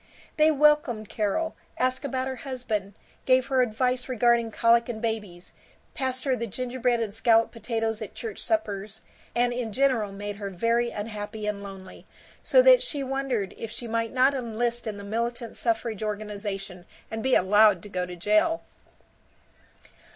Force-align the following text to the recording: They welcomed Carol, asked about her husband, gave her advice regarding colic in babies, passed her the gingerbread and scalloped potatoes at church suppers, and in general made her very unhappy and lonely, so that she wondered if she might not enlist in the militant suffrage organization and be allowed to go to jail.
They 0.35 0.49
welcomed 0.49 1.09
Carol, 1.09 1.55
asked 1.77 2.03
about 2.03 2.25
her 2.27 2.37
husband, 2.37 2.95
gave 3.27 3.45
her 3.49 3.61
advice 3.61 4.09
regarding 4.09 4.49
colic 4.49 4.89
in 4.89 4.99
babies, 4.99 5.53
passed 5.93 6.23
her 6.23 6.35
the 6.35 6.47
gingerbread 6.47 6.99
and 6.99 7.13
scalloped 7.13 7.51
potatoes 7.51 8.01
at 8.01 8.15
church 8.15 8.39
suppers, 8.39 9.03
and 9.35 9.53
in 9.53 9.71
general 9.71 10.11
made 10.11 10.37
her 10.37 10.49
very 10.49 10.89
unhappy 10.89 11.45
and 11.45 11.61
lonely, 11.61 12.07
so 12.41 12.63
that 12.63 12.81
she 12.81 13.03
wondered 13.03 13.53
if 13.59 13.69
she 13.69 13.87
might 13.87 14.11
not 14.11 14.33
enlist 14.33 14.87
in 14.87 14.97
the 14.97 15.03
militant 15.03 15.55
suffrage 15.55 16.01
organization 16.01 16.87
and 17.11 17.21
be 17.21 17.35
allowed 17.35 17.83
to 17.83 17.89
go 17.89 18.07
to 18.07 18.15
jail. 18.15 18.63